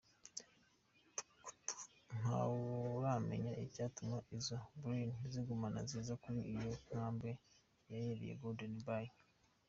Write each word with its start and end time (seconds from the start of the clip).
Ntawuramenya 2.17 3.53
igituma 3.65 4.17
izo 4.37 4.57
"baleines" 4.81 5.27
ziguma 5.33 5.67
ziza 5.89 6.13
kuri 6.23 6.39
iyo 6.51 6.61
nkombe 6.81 7.29
yegereye 7.89 8.33
Golden 8.41 8.75
Bay. 8.87 9.07